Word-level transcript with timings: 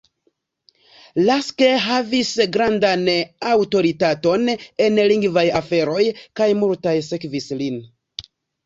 Rask 1.27 1.61
havis 1.83 2.31
grandan 2.57 3.05
aŭtoritaton 3.51 4.49
en 4.89 5.01
lingvaj 5.13 5.45
aferoj, 5.65 6.03
kaj 6.41 6.51
multaj 6.65 6.99
sekvis 7.13 7.53
lin. 7.63 7.83